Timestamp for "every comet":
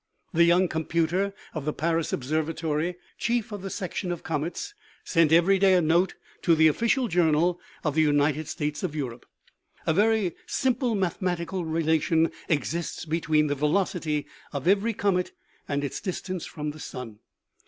14.67-15.33